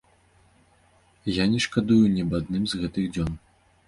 [1.27, 3.29] І я не шкадую ні аб адным з гэтых дзён.